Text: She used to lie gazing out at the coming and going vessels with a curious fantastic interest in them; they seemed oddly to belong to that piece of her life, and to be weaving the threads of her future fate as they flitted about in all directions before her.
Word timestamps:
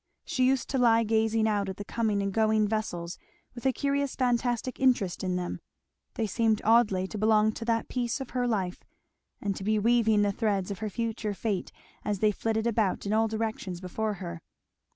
She 0.25 0.47
used 0.47 0.67
to 0.69 0.79
lie 0.79 1.03
gazing 1.03 1.47
out 1.47 1.69
at 1.69 1.77
the 1.77 1.85
coming 1.85 2.23
and 2.23 2.33
going 2.33 2.67
vessels 2.67 3.19
with 3.53 3.67
a 3.67 3.71
curious 3.71 4.15
fantastic 4.15 4.79
interest 4.79 5.23
in 5.23 5.35
them; 5.35 5.59
they 6.15 6.25
seemed 6.25 6.59
oddly 6.63 7.05
to 7.05 7.19
belong 7.19 7.51
to 7.51 7.65
that 7.65 7.87
piece 7.87 8.19
of 8.19 8.31
her 8.31 8.47
life, 8.47 8.83
and 9.41 9.55
to 9.55 9.63
be 9.63 9.77
weaving 9.77 10.23
the 10.23 10.31
threads 10.31 10.71
of 10.71 10.79
her 10.79 10.89
future 10.89 11.35
fate 11.35 11.71
as 12.03 12.17
they 12.17 12.31
flitted 12.31 12.65
about 12.65 13.05
in 13.05 13.13
all 13.13 13.27
directions 13.27 13.79
before 13.79 14.15
her. 14.15 14.41